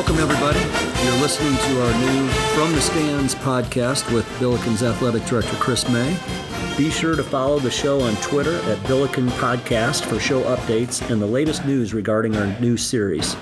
[0.00, 0.60] Welcome, everybody.
[1.04, 6.18] You're listening to our new From the Stands podcast with Billiken's Athletic Director Chris May.
[6.78, 11.20] Be sure to follow the show on Twitter at Billiken Podcast for show updates and
[11.20, 13.36] the latest news regarding our new series.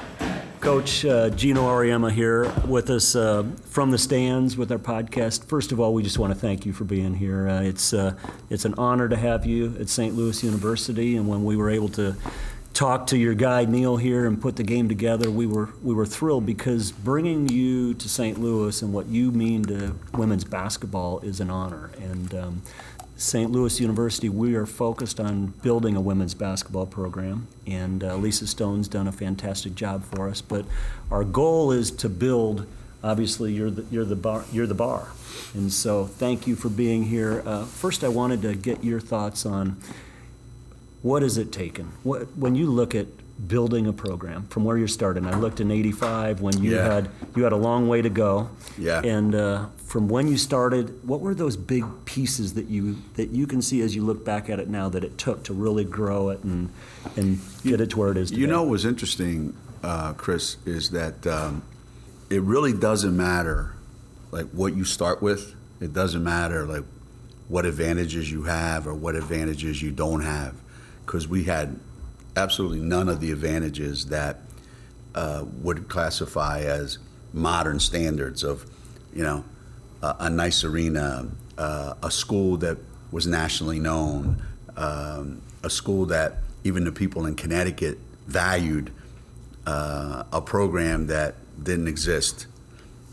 [0.59, 5.45] Coach uh, Geno Auriemma here with us uh, from the stands with our podcast.
[5.45, 7.49] First of all, we just want to thank you for being here.
[7.49, 8.15] Uh, it's uh,
[8.51, 10.17] it's an honor to have you at St.
[10.17, 12.17] Louis University, and when we were able to
[12.73, 16.07] talk to your guy Neil here and put the game together, we were we were
[16.07, 18.39] thrilled because bringing you to St.
[18.39, 21.91] Louis and what you mean to women's basketball is an honor.
[22.01, 22.63] And um,
[23.17, 23.51] St.
[23.51, 28.87] Louis University, we are focused on building a women's basketball program, and uh, Lisa Stone's
[28.87, 30.41] done a fantastic job for us.
[30.41, 30.65] But
[31.11, 32.67] our goal is to build.
[33.03, 35.09] Obviously, you're the you're the bar you're the bar,
[35.53, 37.43] and so thank you for being here.
[37.45, 39.77] Uh, first, I wanted to get your thoughts on
[41.03, 41.93] what has it taken?
[42.03, 43.07] What, when you look at
[43.47, 46.93] building a program from where you're starting, I looked in '85 when you Yeah.
[46.93, 48.51] had you had a long way to go.
[48.77, 49.01] Yeah.
[49.03, 53.47] And uh, from when you started, what were those big pieces that you that you
[53.47, 56.31] can see as you look back at it now that it took to really grow
[56.31, 56.71] it and
[57.17, 58.41] and get it to where it is today?
[58.41, 61.63] You know what was interesting, uh, Chris, is that um,
[62.31, 63.73] it really doesn't matter
[64.33, 65.55] like what you start with.
[65.81, 66.85] It doesn't matter like
[67.47, 70.55] what advantages you have or what advantages you don't have,
[71.09, 71.81] because we had
[72.37, 74.41] absolutely none of the advantages that
[75.15, 76.99] uh, would classify as
[77.33, 78.67] modern standards of,
[79.15, 79.43] you know,
[80.03, 82.77] a, a nice arena, uh, a school that
[83.11, 84.43] was nationally known,
[84.77, 88.93] um, a school that even the people in Connecticut valued,
[89.67, 92.47] uh, a program that didn't exist.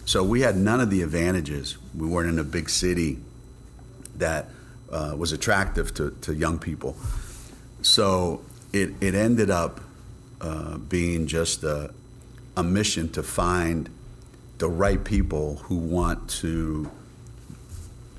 [0.03, 1.77] So we had none of the advantages.
[1.97, 3.19] We weren't in a big city
[4.17, 4.49] that
[4.91, 6.97] uh, was attractive to, to young people.
[7.85, 8.41] So
[8.73, 9.79] it, it ended up
[10.41, 11.93] uh, being just a,
[12.57, 13.91] a mission to find
[14.57, 16.89] the right people who want to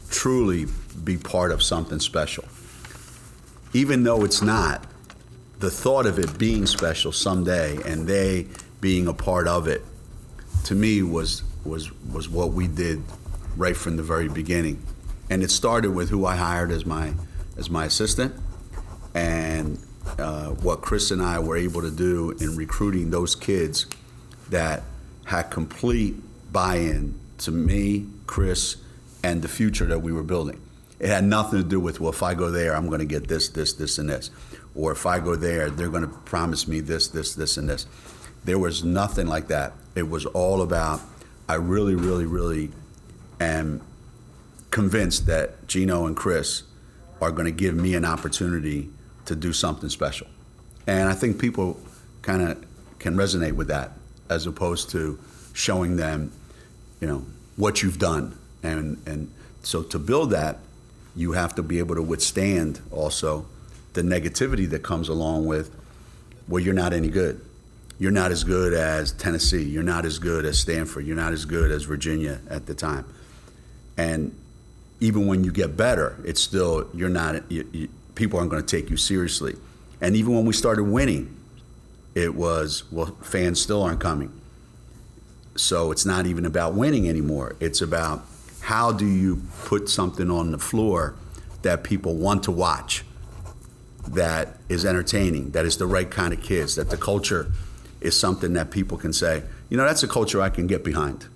[0.09, 0.67] truly
[1.03, 2.45] be part of something special.
[3.73, 4.85] Even though it's not,
[5.59, 8.47] the thought of it being special someday and they
[8.81, 9.83] being a part of it,
[10.65, 13.03] to me was was was what we did
[13.57, 14.81] right from the very beginning.
[15.29, 17.15] And it started with who I hired as my
[17.59, 18.33] as my assistant,
[19.17, 19.79] and
[20.19, 23.87] uh, what Chris and I were able to do in recruiting those kids
[24.51, 24.83] that
[25.25, 26.17] had complete
[26.53, 28.77] buy-in to me, Chris,
[29.25, 30.61] and the future that we were building.
[31.01, 33.27] It had nothing to do with, well, if I go there, I'm going to get
[33.27, 34.31] this, this, this, and this.
[34.75, 37.87] Or if I go there, they're going to promise me this, this, this, and this.
[38.45, 39.73] There was nothing like that.
[39.95, 41.01] It was all about,
[41.49, 42.71] I really, really, really
[43.41, 43.81] am
[44.71, 46.65] convinced that Geno and Chris
[47.21, 48.91] are going to give me an opportunity
[49.27, 50.27] to do something special.
[50.87, 51.81] And I think people
[52.23, 52.65] kind of
[52.99, 53.93] can resonate with that
[54.29, 55.19] as opposed to
[55.53, 56.33] showing them,
[57.01, 57.25] you know,
[57.57, 58.37] what you've done.
[58.63, 59.31] And, and
[59.63, 60.59] so to build that,
[61.15, 63.47] you have to be able to withstand also
[63.95, 65.75] the negativity that comes along with,
[66.49, 67.41] well, you're not any good.
[67.99, 69.63] You're not as good as Tennessee.
[69.63, 71.07] You're not as good as Stanford.
[71.07, 73.07] You're not as good as Virginia at the time.
[73.97, 74.37] And
[75.01, 77.51] even when you get better, it's still you're not.
[77.51, 79.55] You, you, people aren't going to take you seriously.
[80.01, 81.37] And even when we started winning,
[82.15, 84.33] it was well, fans still aren't coming.
[85.55, 87.57] So it's not even about winning anymore.
[87.61, 88.25] It's about
[88.63, 91.15] how do you put something on the floor
[91.63, 93.05] that people want to watch,
[94.09, 97.51] that is entertaining, that is the right kind of kids, that the culture
[98.01, 101.27] is something that people can say, you know, that's a culture I can get behind.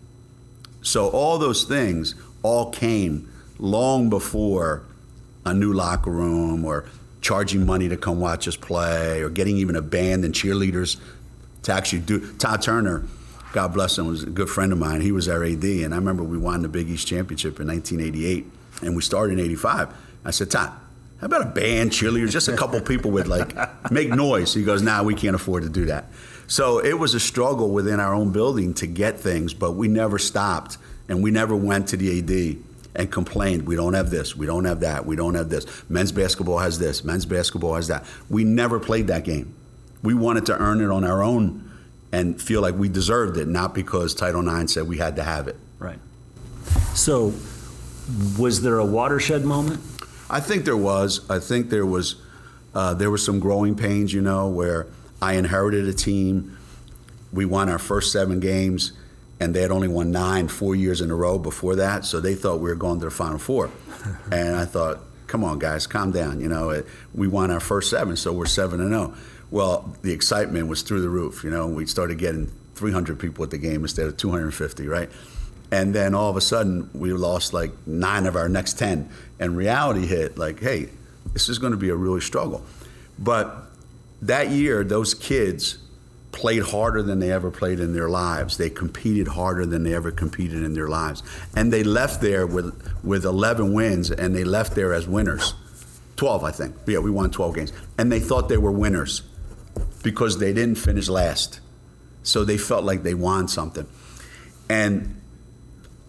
[0.82, 4.84] So all those things all came long before
[5.44, 6.84] a new locker room or
[7.20, 10.98] charging money to come watch us play or getting even a band and cheerleaders
[11.62, 12.32] to actually do.
[12.34, 13.04] Todd Turner,
[13.52, 15.00] God bless him, was a good friend of mine.
[15.00, 18.46] He was our AD, and I remember we won the Big East Championship in 1988,
[18.82, 19.94] and we started in 85.
[20.24, 20.72] I said, Todd,
[21.20, 23.54] how about a band, cheerleaders, just a couple people with like
[23.90, 24.54] make noise?
[24.54, 26.06] He goes, Nah, we can't afford to do that.
[26.46, 30.18] So it was a struggle within our own building to get things, but we never
[30.18, 30.78] stopped,
[31.08, 34.64] and we never went to the AD and complained, we don't have this, we don't
[34.64, 35.64] have that, we don't have this.
[35.88, 38.04] Men's basketball has this, men's basketball has that.
[38.28, 39.54] We never played that game.
[40.02, 41.70] We wanted to earn it on our own
[42.12, 45.46] and feel like we deserved it, not because Title IX said we had to have
[45.48, 45.56] it.
[45.78, 45.98] Right.
[46.94, 47.32] So,
[48.38, 49.80] was there a watershed moment?
[50.28, 51.28] I think there was.
[51.30, 52.16] I think there was.
[52.74, 54.86] Uh, there were some growing pains, you know, where
[55.20, 56.56] I inherited a team.
[57.32, 58.92] We won our first seven games,
[59.40, 62.04] and they had only won nine four years in a row before that.
[62.04, 63.70] So they thought we were going to the Final Four,
[64.30, 66.40] and I thought, come on, guys, calm down.
[66.40, 69.14] You know, it, we won our first seven, so we're seven and zero.
[69.50, 71.42] Well, the excitement was through the roof.
[71.42, 75.10] You know, we started getting 300 people at the game instead of 250, right?
[75.72, 79.08] And then all of a sudden, we lost like nine of our next 10.
[79.38, 80.88] And reality hit like, hey,
[81.32, 82.64] this is going to be a really struggle.
[83.18, 83.56] But
[84.22, 85.78] that year, those kids
[86.32, 88.56] played harder than they ever played in their lives.
[88.56, 91.22] They competed harder than they ever competed in their lives.
[91.54, 92.72] And they left there with,
[93.02, 95.54] with 11 wins, and they left there as winners.
[96.16, 96.76] 12, I think.
[96.86, 97.72] Yeah, we won 12 games.
[97.98, 99.22] And they thought they were winners
[100.02, 101.60] because they didn't finish last.
[102.22, 103.86] So they felt like they won something.
[104.68, 105.20] And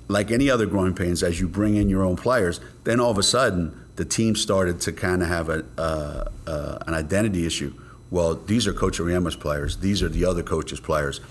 [0.07, 3.17] like any other growing pains, as you bring in your own players, then all of
[3.17, 7.73] a sudden the team started to kind of have a, uh, uh, an identity issue.
[8.11, 9.77] Well, these are Coach Auriemma's players.
[9.77, 11.21] These are the other coach's players.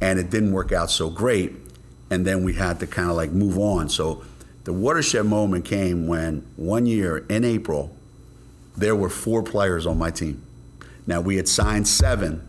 [0.00, 1.56] And it didn't work out so great.
[2.10, 3.88] And then we had to kind of like move on.
[3.88, 4.22] So
[4.64, 7.96] the watershed moment came when one year in April,
[8.76, 10.42] there were four players on my team.
[11.06, 12.46] Now, we had signed seven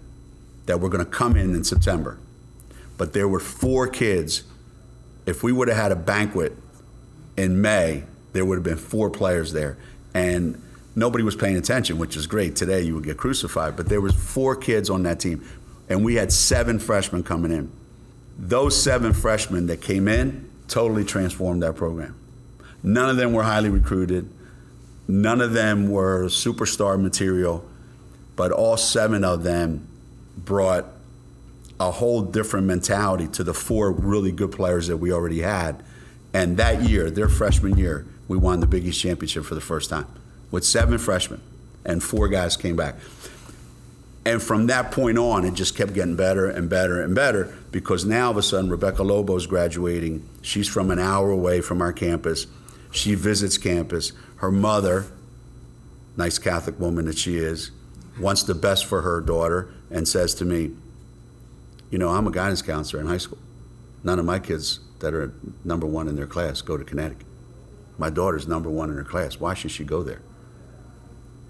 [0.65, 2.19] that were going to come in in September,
[2.97, 4.43] but there were four kids.
[5.25, 6.55] If we would have had a banquet
[7.37, 8.03] in May,
[8.33, 9.77] there would have been four players there.
[10.13, 10.61] And
[10.95, 12.55] nobody was paying attention, which is great.
[12.55, 15.47] Today you would get crucified, but there was four kids on that team,
[15.87, 17.71] and we had seven freshmen coming in.
[18.37, 22.15] Those seven freshmen that came in totally transformed that program.
[22.83, 24.29] None of them were highly recruited.
[25.07, 27.65] None of them were superstar material,
[28.35, 29.87] but all seven of them
[30.37, 30.85] brought
[31.79, 35.83] a whole different mentality to the four really good players that we already had.
[36.33, 39.89] And that year, their freshman year, we won the Big East championship for the first
[39.89, 40.05] time
[40.51, 41.41] with seven freshmen,
[41.85, 42.95] and four guys came back.
[44.25, 48.05] And from that point on, it just kept getting better and better and better because
[48.05, 50.27] now all of a sudden Rebecca Lobo's graduating.
[50.41, 52.45] She's from an hour away from our campus.
[52.91, 54.11] She visits campus.
[54.37, 55.05] Her mother,
[56.17, 57.71] nice Catholic woman that she is,
[58.19, 60.71] wants the best for her daughter and says to me,
[61.89, 63.39] You know, I'm a guidance counselor in high school.
[64.03, 67.25] None of my kids that are number one in their class go to Connecticut.
[67.97, 69.39] My daughter's number one in her class.
[69.39, 70.21] Why should she go there?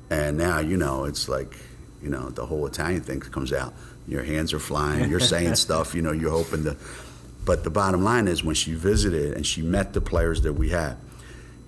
[0.10, 1.56] And now, you know, it's like,
[2.02, 3.74] you know, the whole Italian thing comes out.
[4.08, 5.10] Your hands are flying.
[5.10, 6.76] You're saying stuff, you know, you're hoping to.
[7.46, 10.70] But the bottom line is when she visited and she met the players that we
[10.70, 10.98] had,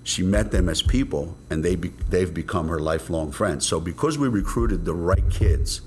[0.04, 3.68] she met them as people, and they be, they've become her lifelong friends.
[3.68, 5.82] So because we recruited the right kids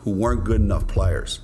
[0.00, 1.40] who weren't good enough players,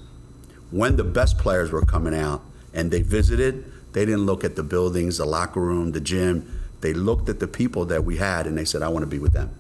[0.71, 2.43] when the best players were coming out
[2.75, 6.61] and they visited, they didn't look at the buildings, the locker room, the gym.
[6.81, 9.19] They looked at the people that we had, and they said, "I want to be
[9.19, 9.51] with them."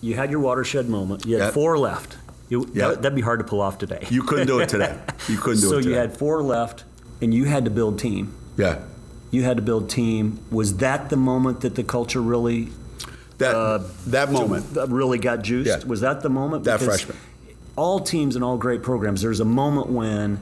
[0.00, 1.26] You had your watershed moment.
[1.26, 1.54] You had Yep.
[1.54, 2.16] four left.
[2.48, 2.74] You, Yep.
[2.74, 4.06] that, that'd be hard to pull off today.
[4.10, 4.96] You couldn't do it today.
[5.28, 5.82] You couldn't do so it.
[5.82, 6.84] So you had four left,
[7.20, 8.32] and you had to build team.
[8.56, 8.78] yeah.
[9.30, 10.38] You had to build team.
[10.50, 12.70] Was that the moment that the culture really
[13.36, 14.72] That uh, that moment.
[14.72, 15.68] that really got juiced?
[15.68, 15.86] Yeah.
[15.86, 16.64] Was that the moment?
[16.64, 17.18] That Because freshman.
[17.76, 20.40] All teams and all great programs, there's a moment when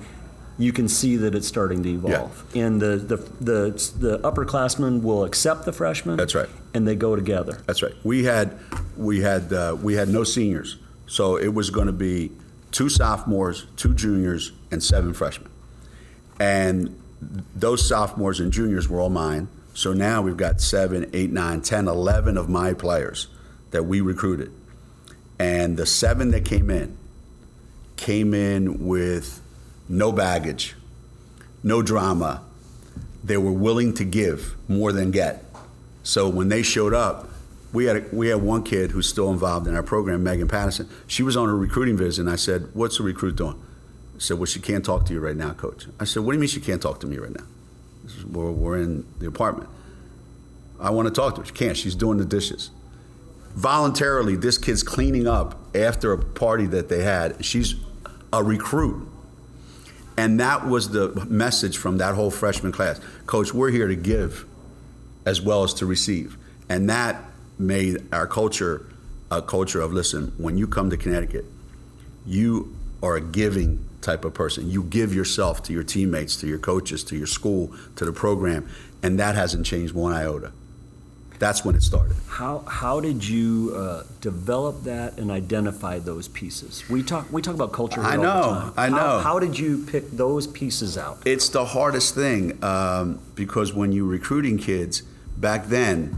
[0.58, 5.24] you can see that it's starting to evolve, and the the the the upperclassmen will
[5.24, 6.16] accept the freshmen.
[6.16, 6.48] That's right.
[6.74, 7.62] And they go together.
[7.66, 7.94] That's right.
[8.04, 8.58] We had
[8.96, 10.76] we had uh, we had no seniors,
[11.06, 12.32] so it was going to be
[12.72, 15.50] two sophomores, two juniors, and seven freshmen.
[16.38, 17.00] And
[17.54, 19.48] those sophomores and juniors were all mine.
[19.74, 23.28] So now we've got seven, eight, nine, ten, eleven of my players
[23.72, 24.52] that we recruited.
[25.38, 26.96] And the seven that came in
[27.96, 29.42] came in with
[29.88, 30.74] no baggage,
[31.62, 32.42] no drama.
[33.24, 35.44] They were willing to give more than get.
[36.02, 37.28] So when they showed up,
[37.72, 40.88] we had a, we had one kid who's still involved in our program, Meghan Pattyson.
[41.06, 43.60] She was on a recruiting visit, and I said, "What's the recruit doing?"
[44.14, 46.36] I said, "Well, she can't talk to you right now, coach." I said, "What do
[46.36, 47.44] you mean she can't talk to me right now?
[48.06, 49.68] Is- We're, we're in the apartment.
[50.80, 51.46] I want to talk to her.
[51.46, 51.76] She can't.
[51.76, 52.70] She's doing the dishes."
[53.54, 57.44] Voluntarily, this kid's cleaning up after a party that they had.
[57.44, 57.74] She's
[58.32, 59.08] a recruit.
[60.16, 63.00] And that was the message from that whole freshman class.
[63.26, 64.46] Coach, we're here to give
[65.26, 66.36] as well as to receive.
[66.68, 67.22] And that
[67.58, 68.86] made our culture
[69.30, 71.44] a culture of listen, when you come to Connecticut,
[72.24, 74.70] you are a giving type of person.
[74.70, 78.68] You give yourself to your teammates, to your coaches, to your school, to the program.
[79.02, 80.52] And that hasn't changed one iota.
[81.38, 82.16] That's when it started.
[82.28, 86.82] How how did you uh, develop that and identify those pieces?
[86.88, 88.00] We talk we talk about culture.
[88.02, 88.72] Here I all know, the time.
[88.76, 89.18] I How- know.
[89.20, 91.18] How, did you pick those pieces out?
[91.26, 95.02] It's the hardest thing um, because when you're recruiting kids
[95.36, 96.16] back then,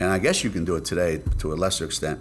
[0.00, 2.20] and I guess you can do it today to a lesser extent,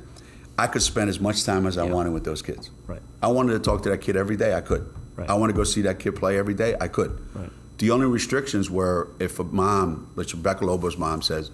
[0.57, 1.91] I could spend as much time as I Yeah.
[1.93, 2.69] wanted with those kids.
[2.87, 3.01] Right.
[3.21, 4.87] I wanted to talk to that kid every day, I could.
[5.17, 5.29] Right.
[5.29, 7.19] I want to go see that kid play every day, I could.
[7.33, 7.49] Right.
[7.77, 11.51] The only restrictions were if a mom, like Rebecca Lobo's mom, says,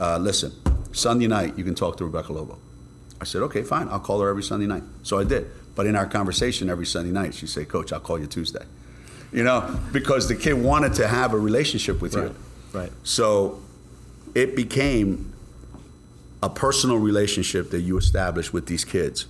[0.00, 0.52] uh, "Listen,
[0.92, 2.58] Sunday night you can talk to Rebecca Lobo."
[3.20, 3.88] I said, "Okay, fine.
[3.88, 5.46] I'll call her every Sunday night." So I did.
[5.76, 8.64] But in our conversation every Sunday night, she'd say, "Coach, I'll call you Tuesday."
[9.32, 12.24] you know, because the kid wanted to have a relationship with Right.
[12.24, 12.34] you.
[12.72, 12.92] Right.
[13.04, 13.60] So
[14.34, 15.32] it became
[16.42, 19.26] a personal relationship that you establish with these kids.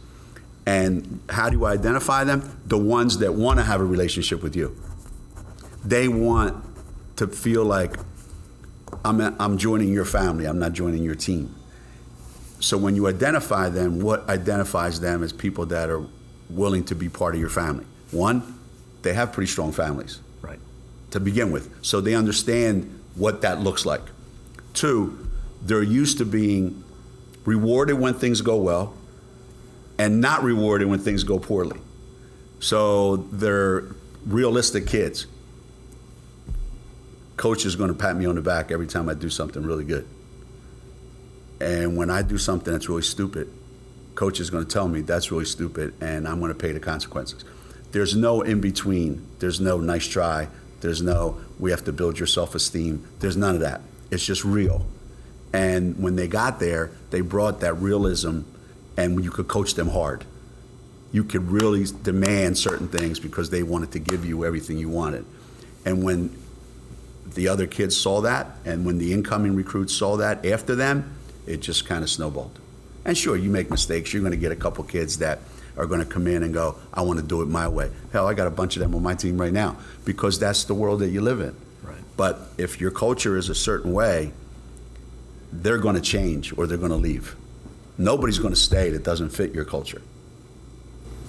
[0.64, 2.42] And how do you identify them?
[2.66, 4.74] The ones that want to have a relationship with you.
[5.84, 6.64] They want
[7.16, 7.96] to feel like
[9.04, 11.54] I'm, I'm joining your family, I'm not joining your team.
[12.61, 16.04] So when you identify them, what identifies them as people that are
[16.50, 17.87] willing to be part of your family?
[18.11, 18.59] One,
[19.02, 20.59] they have pretty strong families Right.
[21.12, 21.71] to begin with.
[21.83, 24.02] So they understand what that looks like.
[24.75, 25.26] Two,
[25.62, 26.85] they're used to being
[27.47, 28.95] rewarded when things go well
[29.99, 31.80] and not rewarded when things go poorly.
[32.61, 33.85] So they're
[34.26, 35.26] realistic kids.
[37.40, 39.85] Coach is going to pat me on the back every time I do something really
[39.85, 40.06] good.
[41.59, 43.50] And when I do something that's really stupid,
[44.14, 46.80] coach is going to tell me that's really stupid and I'm going to pay the
[46.80, 47.42] consequences.
[47.92, 49.26] There's no in between.
[49.38, 50.49] There's no nice try.
[50.82, 53.09] There's no we have to build your self esteem.
[53.20, 53.80] There's none of that.
[54.11, 54.85] It's just real.
[55.54, 58.40] And when they got there, they brought that realism
[58.99, 60.26] and you could coach them hard.
[61.11, 65.25] You could really demand certain things because they wanted to give you everything you wanted.
[65.87, 66.37] And when
[67.34, 71.60] the other kids saw that, and when the incoming recruits saw that after them, it
[71.60, 72.58] just kind of snowballed.
[73.04, 74.12] And sure, you make mistakes.
[74.12, 75.40] You're going to get a couple kids that
[75.76, 77.90] are going to come in and go, I want to do it my way.
[78.12, 80.75] Hell, I got a bunch of them on my team right now because that's the
[80.75, 81.56] world that you live in.
[81.82, 81.96] Right.
[82.16, 84.32] But if your culture is a certain way,
[85.52, 87.37] they're going to change or they're going to leave.
[87.96, 90.02] Nobody's going to stay that doesn't fit your culture.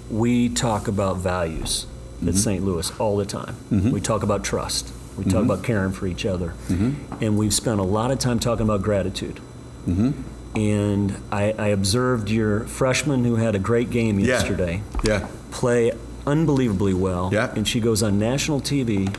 [0.09, 1.85] We talk about values
[2.17, 2.29] mm-hmm.
[2.29, 2.63] at St.
[2.63, 3.55] Louis all the time.
[3.71, 3.91] Mm-hmm.
[3.91, 4.91] We talk about trust.
[5.17, 5.51] We talk mm-hmm.
[5.51, 6.49] about caring for each other.
[6.67, 7.23] Mm-hmm.
[7.23, 9.39] And we've spent a lot of time talking about gratitude.
[9.87, 10.57] Mm-hmm.
[10.57, 14.27] And I, I observed your freshman who had a great game Yeah.
[14.27, 15.27] yesterday Yeah.
[15.51, 15.91] play
[16.25, 17.29] unbelievably well.
[17.31, 17.53] Yeah.
[17.55, 19.15] And she goes on national TV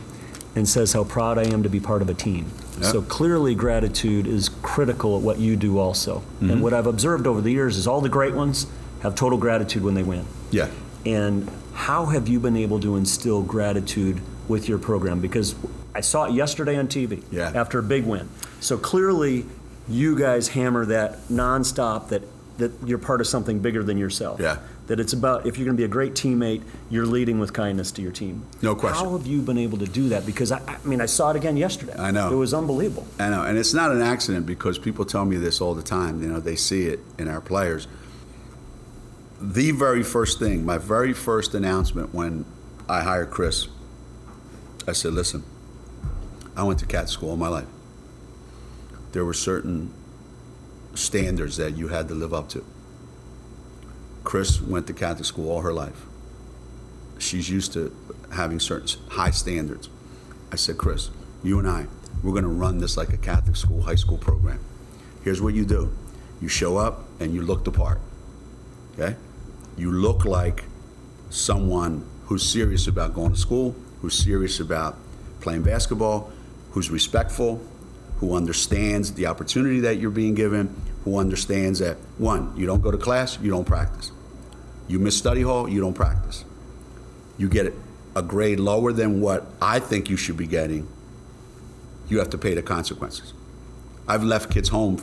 [0.55, 2.47] and says how proud I am to be part of a team.
[2.81, 6.19] So clearly, gratitude is critical at what you do also.
[6.19, 6.51] Mm-hmm.
[6.51, 8.67] And what I've observed over the years is all the great ones
[9.03, 10.27] have total gratitude when they win.
[10.51, 10.69] Yeah.
[11.07, 15.21] And how have you been able to instill gratitude with your program?
[15.21, 15.55] Because
[15.95, 17.53] I saw it yesterday on TV Yeah.
[17.55, 18.29] after a big win.
[18.61, 19.45] So clearly,
[19.89, 22.23] you guys hammer that nonstop that,
[22.59, 24.41] that you're part of something bigger than yourself.
[24.41, 24.59] Yeah.
[24.89, 27.93] That it's about, if you're going to be a great teammate, you're leading with kindness
[27.93, 28.43] to your team.
[28.63, 29.05] No question.
[29.05, 30.27] How have you been able to do that?
[30.27, 31.95] Because I, I mean, I saw it again yesterday.
[31.97, 32.33] I know.
[32.33, 33.07] It was unbelievable.
[33.19, 36.21] I know, and it's not an accident because people tell me this all the time.
[36.23, 37.87] You know, they see it in our players.
[39.41, 42.45] The very first thing, my very first announcement when
[42.89, 43.69] I hired Chris,
[44.87, 45.43] I said, "Listen,
[46.57, 47.69] I went to cat school all my life.
[49.13, 49.93] There were certain
[50.95, 52.65] standards that you had to live up to.
[54.25, 56.07] Chris went to Catholic school all her life.
[57.19, 57.95] She's used to
[58.33, 59.89] having certain high standards.
[60.51, 61.11] I said, Chris,
[61.43, 61.87] you and I,
[62.23, 64.61] we're going to run this like a Catholic school, high school program.
[65.25, 65.93] Here's what you do
[66.41, 68.01] you show up and you look the part.
[68.95, 69.17] Okay?
[69.77, 70.65] You look like
[71.31, 74.99] someone who's serious about going to school, who's serious about
[75.41, 76.33] playing basketball,
[76.73, 77.65] who's respectful,
[78.17, 80.75] who understands the opportunity that you're being given,
[81.05, 84.13] who understands that, one, you don't go to class, you don't practice.
[84.89, 86.45] You miss study hall, you don't practice.
[87.39, 87.73] You get
[88.15, 90.87] a grade lower than what I think you should be getting,
[92.09, 93.33] you have to pay the consequences.
[94.07, 95.03] I've left kids home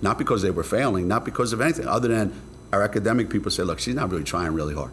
[0.00, 2.32] not because they were failing, not because of anything, other than
[2.72, 4.92] our academic people say, look, she's not really trying really hard.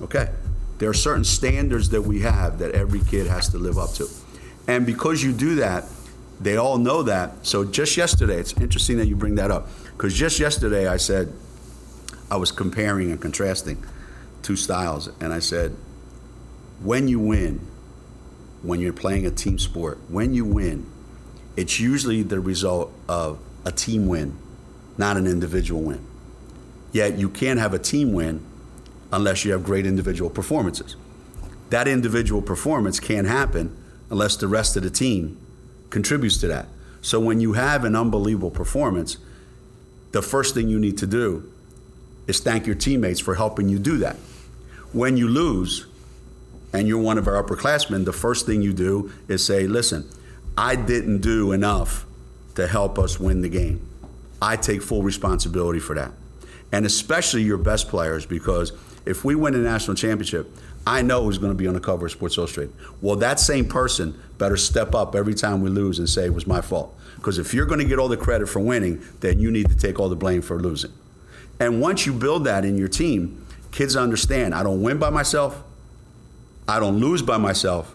[0.00, 0.30] Okay.
[0.78, 4.08] There are certain standards that we have that every kid has to live up to.
[4.70, 5.84] And because you do that,
[6.40, 7.44] they all know that.
[7.44, 9.66] So just yesterday, it's interesting that you bring that up.
[9.96, 11.32] Because just yesterday, I said,
[12.30, 13.84] I was comparing and contrasting
[14.42, 15.10] two styles.
[15.20, 15.76] And I said,
[16.84, 17.66] when you win,
[18.62, 20.86] when you're playing a team sport, when you win,
[21.56, 24.38] it's usually the result of a team win,
[24.96, 26.06] not an individual win.
[26.92, 28.40] Yet you can't have a team win
[29.12, 30.94] unless you have great individual performances.
[31.70, 33.76] That individual performance can't happen
[34.10, 35.38] unless the rest of the team
[35.90, 36.66] contributes to that.
[37.02, 39.16] So when you have an unbelievable performance,
[40.12, 41.50] the first thing you need to do
[42.26, 44.16] is thank your teammates for helping you do that.
[44.92, 45.86] When you lose,
[46.72, 50.08] and you're one of our upperclassmen, the first thing you do is say, listen,
[50.56, 52.06] I didn't do enough
[52.54, 53.86] to help us win the game.
[54.42, 56.12] I take full responsibility for that.
[56.72, 58.72] And especially your best players, because
[59.06, 60.50] if we win a national championship,
[60.86, 62.74] I know who's going to be on the cover of Sports Illustrated.
[63.00, 66.46] Well, that same person better step up every time we lose and say it was
[66.46, 66.96] my fault.
[67.16, 69.76] Because if you're going to get all the credit for winning, then you need to
[69.76, 70.92] take all the blame for losing.
[71.58, 75.62] And once you build that in your team, kids understand I don't win by myself.
[76.66, 77.94] I don't lose by myself.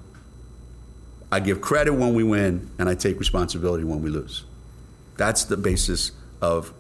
[1.32, 4.44] I give credit when we win, and I take responsibility when we lose.
[5.18, 6.72] That's the basis of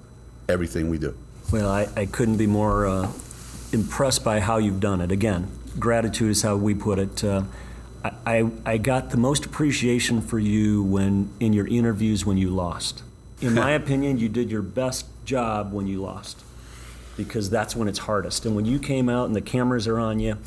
[0.48, 1.17] everything we do.
[1.51, 3.12] Well, I, I couldn't be more uh,
[3.75, 5.12] impressed by how you've done it.
[5.12, 7.24] Again, gratitude is how we put it.
[7.24, 7.44] Uh,
[8.25, 13.03] I, I, got the most appreciation for you when in your interviews when you lost.
[13.41, 16.44] In my opinion, you did your best job when you lost
[17.17, 18.46] because that's when it's hardest.
[18.46, 20.38] And when you came out and the cameras are on you,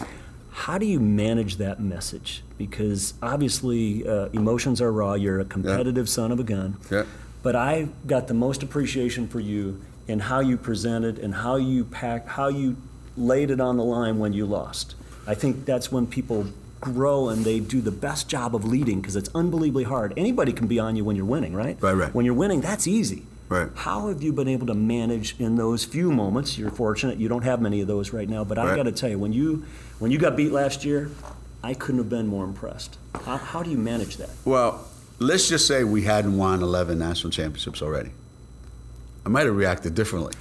[0.51, 2.43] how do you manage that message?
[2.57, 5.15] Because obviously, uh, emotions are raw.
[5.15, 6.77] You're a competitive son of a gun.
[6.91, 7.05] Yeah.
[7.43, 11.85] But I got the most appreciation for you in how you presented and how you
[11.85, 12.77] packed, how you
[13.19, 14.95] laid it on the line when you lost.
[15.27, 16.47] I think that's when people
[16.81, 20.15] grow and they do the best job of leading because it's unbelievably hard.
[20.17, 21.77] Anybody can be on you when you're winning, right?
[21.81, 22.15] Right, right.
[22.15, 23.25] When you're winning, that's easy.
[23.49, 23.69] Right.
[23.75, 26.59] How have you been able to manage in those few moments?
[26.59, 28.77] You're fortunate you don't have many of those right now, but I Right.
[28.77, 29.65] got to tell you, when you
[29.99, 31.11] when you got beat last year,
[31.65, 32.99] I couldn't have been more impressed.
[33.25, 34.31] How, how do you manage that?
[34.45, 34.87] Well,
[35.19, 38.11] let's just say we hadn't won 11 national championships already.
[39.29, 40.33] I might have reacted differently.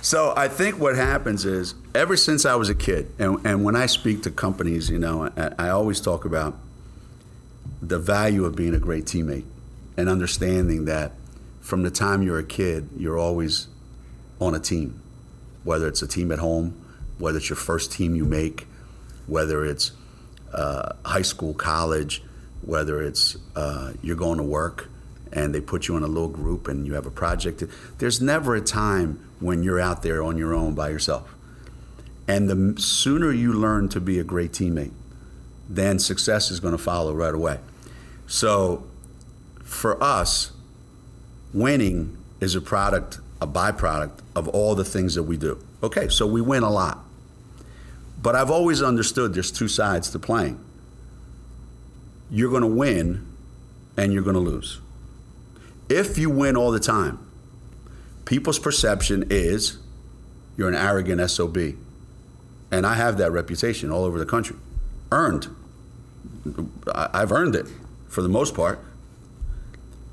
[0.00, 3.76] so I think what happens is, ever since I was a kid, and, and when
[3.76, 6.56] I speak to companies, you know, I, I always talk about
[7.82, 9.44] the value of being a great teammate
[9.98, 11.12] and understanding that
[11.60, 13.66] from the time you're a kid, you're always
[14.40, 14.98] on a team,
[15.62, 16.82] whether it's a team at home,
[17.18, 18.66] whether it's your first team you make,
[19.26, 19.92] whether it's
[20.54, 22.22] uh, high school, college,
[22.62, 24.88] whether it's uh, you're going to work
[25.36, 27.62] and they put you in a little group and you have a project.
[27.98, 31.32] There's never a time when you're out there on your own by yourself.
[32.26, 34.92] And the sooner you learn to be a great teammate,
[35.68, 37.60] then success is going to follow right away.
[38.26, 38.84] So
[39.62, 40.52] for us,
[41.52, 45.62] winning is a product, a byproduct of all the things that we do.
[45.82, 47.04] Okay, so we win a lot.
[48.22, 50.58] But I've always understood there's two sides to playing.
[52.30, 53.26] You're going to win
[53.98, 54.80] and you're going to lose.
[55.88, 57.18] If you win all the time,
[58.24, 59.78] people's perception is
[60.56, 61.58] you're an arrogant SOB.
[62.70, 64.56] And I have that reputation all over the country.
[65.12, 65.48] Earned.
[66.94, 67.66] I've earned it
[68.08, 68.80] for the most part.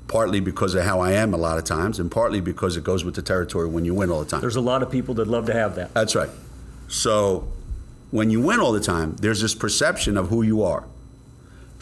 [0.06, 3.04] Partly because of how I am a lot of times, and partly because it goes
[3.04, 4.40] with the territory when you win all the time.
[4.42, 5.92] There's a lot of people that love to have that.
[5.94, 6.28] That's right.
[6.88, 7.48] So
[8.10, 10.84] when you win all the time, there's this perception of who you are.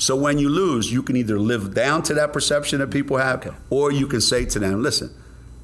[0.03, 3.47] So when you lose, you can either live down to that perception that people have,
[3.47, 3.57] Okay.
[3.71, 5.11] or you can say to them, listen,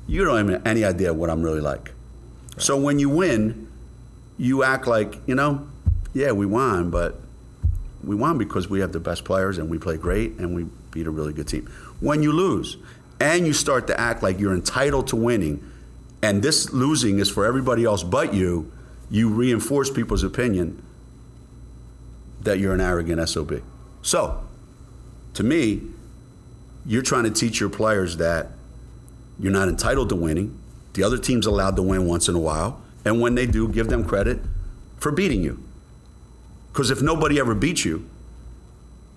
[0.06, 1.90] you don't have any idea what I'm really like.
[2.56, 3.66] So when you win,
[4.36, 5.66] you act like, you know,
[6.14, 7.20] yeah, we won, but
[8.04, 11.08] we won because we have the best players and we play great and we beat
[11.08, 11.68] a really good team.
[11.98, 12.76] When you lose
[13.18, 15.68] and you start to act like you're entitled to winning
[16.22, 18.70] and this losing is for everybody else but you,
[19.10, 20.80] you reinforce people's opinion
[22.42, 23.62] that you're an arrogant SOB.
[24.02, 24.42] So,
[25.34, 25.82] to me,
[26.86, 28.48] you're trying to teach your players that
[29.38, 30.58] you're not entitled to winning.
[30.94, 32.82] The other team's allowed to win once in a while.
[33.04, 34.40] And when they do, give them credit
[34.98, 35.62] for beating you.
[36.72, 38.08] Because if nobody ever beats you,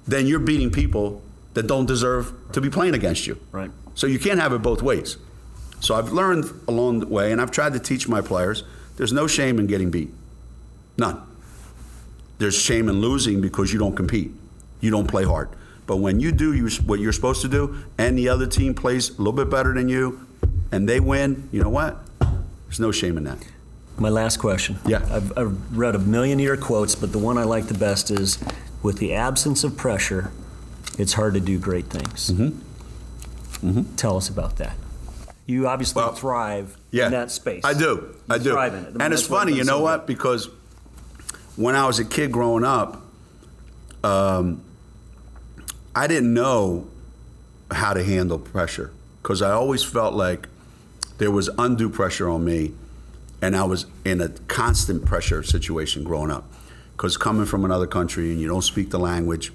[0.08, 1.22] then you're beating people
[1.54, 3.40] that don't deserve to be playing against you.
[3.52, 3.72] Right.
[3.96, 5.18] So you can't have it both ways.
[5.80, 8.64] So I've learned along the way, and I've tried to teach my players
[8.98, 10.14] there's no shame in getting beat.
[10.98, 11.22] None.
[12.38, 14.32] There's shame in losing because you don't compete,
[14.82, 15.50] you don't play hard.
[15.88, 19.10] But when you do you, what you're supposed to do, and the other team plays
[19.10, 20.26] a little bit better than you,
[20.72, 22.00] and they win, you know what?
[22.20, 23.38] There's no shame in that.
[23.98, 24.80] My last question.
[24.86, 25.06] Yeah.
[25.12, 28.10] I've, I've read a million of your quotes, but the one I like the best
[28.10, 28.38] is
[28.82, 30.32] with the absence of pressure,
[30.98, 32.32] it's hard to do great things.
[32.32, 33.70] Mm-hmm.
[33.70, 33.96] Mm-hmm.
[33.96, 34.76] Tell us about that.
[35.46, 37.66] You obviously Well, thrive Yeah, in that space.
[37.66, 38.16] I do.
[38.30, 38.58] I do.
[38.58, 38.96] in it.
[39.02, 40.08] And it's funny, you know so what?
[40.08, 40.50] Because
[41.58, 43.02] when I was a kid growing up,
[44.04, 44.64] um,
[45.96, 46.88] I didn't know
[47.70, 50.48] how to handle pressure because I always felt like
[51.18, 52.74] there was undue pressure on me,
[53.42, 56.46] and I was in a constant pressure situation growing up.
[56.94, 59.52] Because coming from another country and you don't speak the language,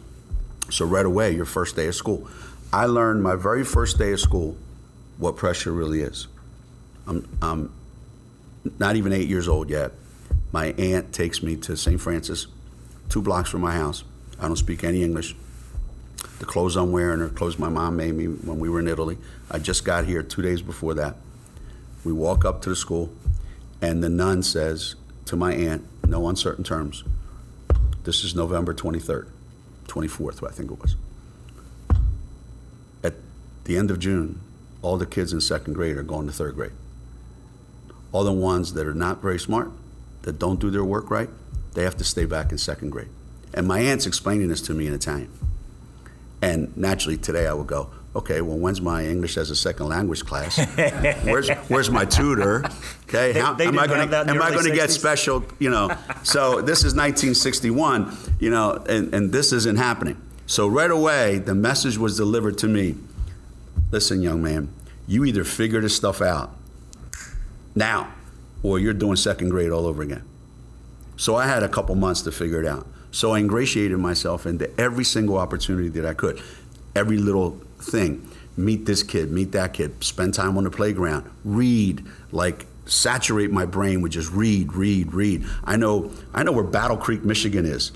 [0.70, 2.28] so right away, your first day of school,
[2.72, 4.56] I learned my very first day of school
[5.18, 6.28] what pressure really is.
[7.06, 7.72] I'm, I'm
[8.78, 9.92] not even eight years old yet.
[10.52, 12.00] My aunt takes me to St.
[12.00, 12.46] Francis,
[13.08, 14.04] two blocks from my house.
[14.38, 15.34] I don't speak any English.
[16.38, 19.16] The clothes I'm wearing are clothes my mom made me when we were in Italy.
[19.50, 21.16] I just got here two days before that.
[22.04, 23.10] We walk up to the school,
[23.80, 27.04] and the nun says to my aunt, no uncertain terms,
[28.04, 29.28] this is November 23rd,
[29.88, 30.94] 24th, I think it was.
[33.02, 33.14] At
[33.64, 34.40] the end of June,
[34.82, 36.72] all the kids in second grade are going to third grade.
[38.12, 39.72] All the ones that are not very smart,
[40.22, 41.28] that don't do their work right,
[41.74, 43.08] they have to stay back in second grade.
[43.52, 45.30] And my aunt's explaining this to me in Italian.
[46.46, 50.24] And naturally, today I would go, okay, well, when's my English as a second language
[50.24, 50.56] class?
[51.24, 52.64] where's where's my tutor?
[53.08, 55.44] Okay, They- they am I going to am I going to get special?
[55.58, 55.88] You know,
[56.22, 58.16] so this is 1961.
[58.38, 60.22] You know, and, and this isn't happening.
[60.46, 62.94] So right away, the message was delivered to me.
[63.90, 64.68] Listen, young man,
[65.08, 66.54] you either figure this stuff out
[67.74, 68.12] now,
[68.62, 70.22] or you're doing second grade all over again.
[71.16, 72.86] So I had a couple months to figure it out.
[73.10, 76.40] So I ingratiated myself into every single opportunity that I could,
[76.94, 78.28] every little thing.
[78.56, 83.66] Meet this kid, meet that kid, spend time on the playground, read, like saturate my
[83.66, 85.44] brain with just read, read, read.
[85.64, 87.92] I know, I know where Battle Creek, Michigan is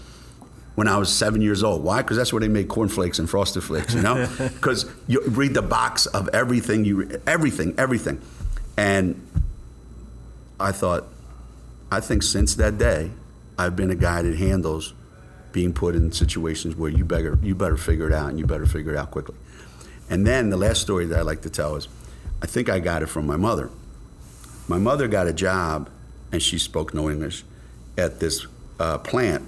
[0.74, 1.82] when I was seven years old.
[1.82, 2.02] Why?
[2.02, 3.94] Because that's where they made cornflakes and frosted flakes.
[3.94, 8.20] You know, because you read the box of everything you, everything, everything,
[8.76, 9.20] and
[10.58, 11.06] I thought,
[11.90, 13.10] I think since that day,
[13.58, 14.94] I've been a guy that handles
[15.52, 18.66] being put in situations where you better you better figure it out and you better
[18.66, 19.36] figure it out quickly.
[20.08, 21.88] And then the last story that I like to tell is,
[22.42, 23.70] I think I got it from my mother.
[24.66, 25.88] My mother got a job,
[26.32, 27.44] and she spoke no English,
[27.96, 28.46] at this
[28.78, 29.46] uh, plant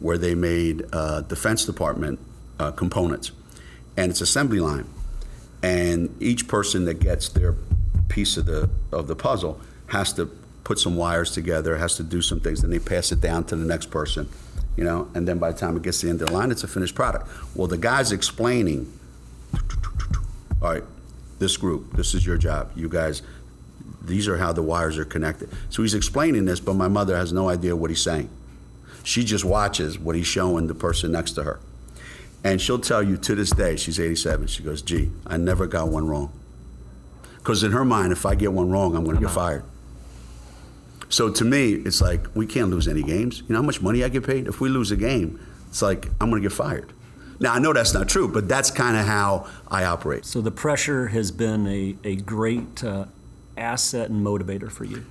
[0.00, 2.18] where they made uh, Defense Department
[2.58, 3.32] uh, components,
[3.96, 4.86] and it's assembly line,
[5.62, 7.54] and each person that gets their
[8.08, 10.30] piece of the of the puzzle has to
[10.64, 13.56] put some wires together, has to do some things, then they pass it down to
[13.56, 14.28] the next person,
[14.76, 16.50] you know, and then by the time it gets to the end of the line,
[16.50, 17.28] it's a finished product.
[17.54, 18.90] Well, the guy's explaining,
[20.60, 20.84] all right,
[21.38, 23.22] this group, this is your job, you guys.
[24.02, 25.50] These are how the wires are connected.
[25.70, 28.28] So he's explaining this, but my mother has no idea what he's saying.
[29.02, 31.60] She just watches what he's showing the person next to her.
[32.42, 35.88] And she'll tell you to this day, she's 87, she goes, gee, I never got
[35.88, 36.32] one wrong.
[37.36, 39.64] Because in her mind, if I get one wrong, I'm going to get fired.
[41.14, 43.38] So to me, it's like, we can't lose any games.
[43.42, 44.48] You know how much money I get paid?
[44.48, 46.92] If we lose a game, it's like, I'm going to get fired.
[47.38, 50.24] Now, I know that's not true, but that's kind of how I operate.
[50.24, 53.04] So the pressure has been a, a great uh,
[53.56, 55.06] asset and motivator for you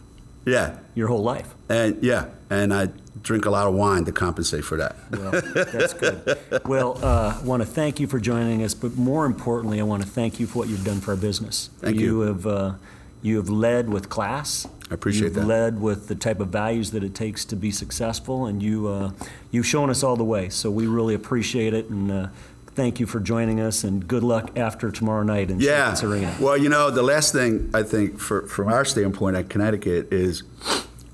[0.46, 0.80] Yeah.
[0.94, 1.56] your whole life.
[1.70, 2.90] And yeah, and I
[3.22, 4.98] drink a lot of wine to compensate for that.
[5.10, 6.38] Well, that's good.
[6.66, 10.04] Well, uh, I want to thank you for joining us, but more importantly, I want
[10.04, 11.70] to thank you for what you've done for our business.
[11.80, 12.24] Thank you.
[12.24, 12.28] you.
[12.28, 12.74] have uh,
[13.22, 14.68] you have led with class.
[14.94, 15.48] I appreciate you've that.
[15.48, 19.12] led with the type of values that it takes to be successful, and you uh,
[19.50, 20.50] you've shown us all the way.
[20.50, 22.28] So we really appreciate it, and uh,
[22.76, 23.84] thank you for joining us.
[23.84, 25.96] And good luck after tomorrow night in Yeah.
[26.04, 26.36] Arena.
[26.40, 30.44] Well, you know, the last thing I think for, from our standpoint at Connecticut is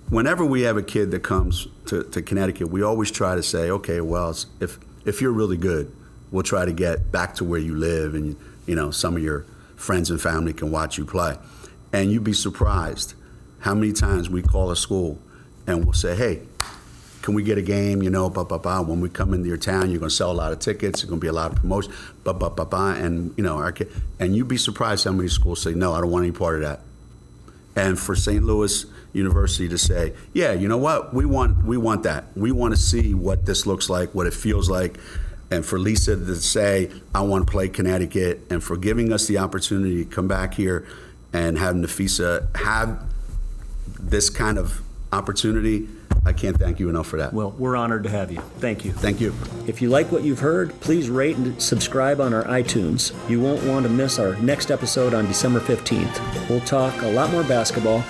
[0.09, 3.71] whenever we have a kid that comes to, to Connecticut, we always try to say,
[3.71, 5.89] okay, well, if, if you're really good,
[6.31, 9.45] we'll try to get back to where you live and, you know, some of your
[9.77, 11.37] friends and family can watch you play.
[11.93, 13.13] And you'd be surprised
[13.59, 15.19] how many times we call a school
[15.67, 16.41] and we'll say, hey,
[17.21, 18.01] can we get a game?
[18.01, 18.81] You know, blah, blah, blah.
[18.81, 21.01] When we come into your town, you're going to sell a lot of tickets.
[21.01, 21.93] There's going to be a lot of promotion,
[22.23, 22.93] blah, blah, blah, blah.
[22.93, 26.01] And, you know, our kid, and you'd be surprised how many schools say, no, I
[26.01, 26.81] don't want any part of that.
[27.75, 28.43] And for St.
[28.43, 31.13] Louis University to say, yeah, you know what?
[31.13, 32.25] We want, we want that.
[32.35, 34.97] We want to see what this looks like, what it feels like.
[35.51, 39.39] And for Lisa to say, I want to play Connecticut, and for giving us the
[39.39, 40.87] opportunity to come back here
[41.33, 43.03] and have Nafisa have
[43.99, 45.87] this kind of opportunity,
[46.25, 47.33] I can't thank you enough for that.
[47.33, 48.41] Well, we're honored to have you.
[48.59, 48.91] Thank you.
[48.91, 49.33] Thank you.
[49.67, 53.13] If you like what you've heard, please rate and subscribe on our iTunes.
[53.29, 56.49] You won't want to miss our next episode on December 15th.
[56.49, 58.03] We'll talk a lot more basketball,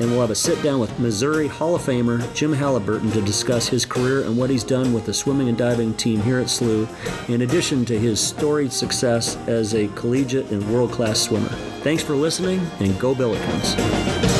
[0.00, 3.68] and we'll have a sit down with Missouri Hall of Famer Jim Halliburton to discuss
[3.68, 6.88] his career and what he's done with the swimming and diving team here at SLU,
[7.28, 11.48] in addition to his storied success as a collegiate and world class swimmer.
[11.82, 14.31] Thanks for listening, and go Billikens.